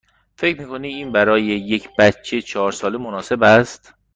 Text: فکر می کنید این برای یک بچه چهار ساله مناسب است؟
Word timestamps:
فکر 0.35 0.61
می 0.61 0.67
کنید 0.67 0.95
این 0.95 1.11
برای 1.11 1.43
یک 1.43 1.89
بچه 1.99 2.41
چهار 2.41 2.71
ساله 2.71 2.97
مناسب 2.97 3.43
است؟ 3.43 3.93